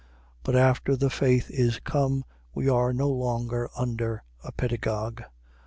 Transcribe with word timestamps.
But 0.41 0.55
after 0.55 0.95
the 0.95 1.11
faith 1.11 1.51
is 1.51 1.79
come, 1.79 2.23
we 2.55 2.67
are 2.67 2.91
no 2.91 3.07
longer 3.11 3.69
under 3.77 4.23
a 4.43 4.51
pedagogue. 4.51 5.21